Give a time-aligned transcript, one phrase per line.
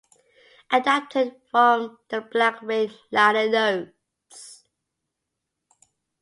[0.71, 4.65] Adapted from the "Black Rain" liner notes.